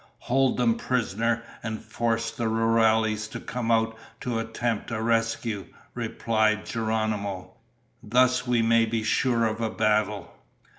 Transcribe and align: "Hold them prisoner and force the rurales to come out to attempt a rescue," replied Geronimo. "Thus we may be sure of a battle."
"Hold 0.21 0.57
them 0.57 0.79
prisoner 0.79 1.43
and 1.61 1.79
force 1.79 2.31
the 2.31 2.45
rurales 2.47 3.27
to 3.29 3.39
come 3.39 3.69
out 3.69 3.95
to 4.21 4.39
attempt 4.39 4.89
a 4.89 4.99
rescue," 4.99 5.65
replied 5.93 6.65
Geronimo. 6.65 7.53
"Thus 8.01 8.47
we 8.47 8.63
may 8.63 8.87
be 8.87 9.03
sure 9.03 9.45
of 9.45 9.61
a 9.61 9.69
battle." 9.69 10.33